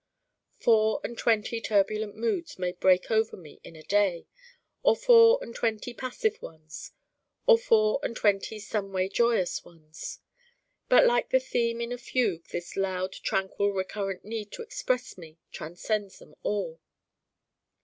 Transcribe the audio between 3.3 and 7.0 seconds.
me in a day, or four and twenty passive ones,